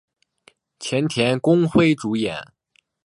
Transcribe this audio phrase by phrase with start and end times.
[0.79, 2.35] 前田公辉主演。